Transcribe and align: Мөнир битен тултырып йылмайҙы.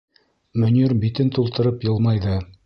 Мөнир 0.63 0.95
битен 1.03 1.29
тултырып 1.37 1.87
йылмайҙы. 1.89 2.41